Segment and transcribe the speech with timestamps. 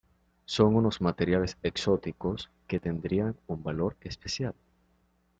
[0.45, 4.55] Son unos materiales exóticos que tendrían un valor especial.